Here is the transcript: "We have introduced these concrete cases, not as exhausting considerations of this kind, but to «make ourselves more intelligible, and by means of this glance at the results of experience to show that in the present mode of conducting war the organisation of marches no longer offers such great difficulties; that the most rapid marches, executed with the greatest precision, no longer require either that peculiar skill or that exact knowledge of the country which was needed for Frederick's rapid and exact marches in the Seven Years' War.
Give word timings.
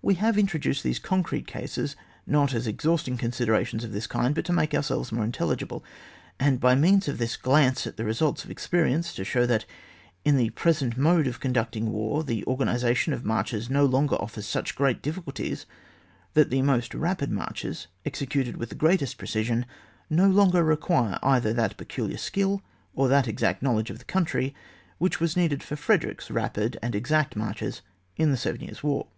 "We 0.00 0.14
have 0.14 0.38
introduced 0.38 0.82
these 0.82 0.98
concrete 0.98 1.46
cases, 1.46 1.94
not 2.26 2.54
as 2.54 2.66
exhausting 2.66 3.18
considerations 3.18 3.84
of 3.84 3.92
this 3.92 4.06
kind, 4.06 4.34
but 4.34 4.46
to 4.46 4.52
«make 4.54 4.72
ourselves 4.74 5.12
more 5.12 5.22
intelligible, 5.22 5.84
and 6.38 6.58
by 6.58 6.74
means 6.74 7.08
of 7.08 7.18
this 7.18 7.36
glance 7.36 7.86
at 7.86 7.98
the 7.98 8.06
results 8.06 8.42
of 8.42 8.50
experience 8.50 9.12
to 9.14 9.22
show 9.22 9.44
that 9.44 9.66
in 10.24 10.38
the 10.38 10.48
present 10.48 10.96
mode 10.96 11.26
of 11.26 11.40
conducting 11.40 11.92
war 11.92 12.24
the 12.24 12.42
organisation 12.46 13.12
of 13.12 13.26
marches 13.26 13.68
no 13.68 13.84
longer 13.84 14.16
offers 14.16 14.46
such 14.46 14.74
great 14.74 15.02
difficulties; 15.02 15.66
that 16.32 16.48
the 16.48 16.62
most 16.62 16.94
rapid 16.94 17.30
marches, 17.30 17.86
executed 18.06 18.56
with 18.56 18.70
the 18.70 18.74
greatest 18.74 19.18
precision, 19.18 19.66
no 20.08 20.26
longer 20.26 20.64
require 20.64 21.18
either 21.22 21.52
that 21.52 21.76
peculiar 21.76 22.16
skill 22.16 22.62
or 22.94 23.08
that 23.08 23.28
exact 23.28 23.60
knowledge 23.62 23.90
of 23.90 23.98
the 23.98 24.06
country 24.06 24.54
which 24.96 25.20
was 25.20 25.36
needed 25.36 25.62
for 25.62 25.76
Frederick's 25.76 26.30
rapid 26.30 26.78
and 26.80 26.94
exact 26.94 27.36
marches 27.36 27.82
in 28.16 28.30
the 28.30 28.38
Seven 28.38 28.62
Years' 28.62 28.82
War. 28.82 29.08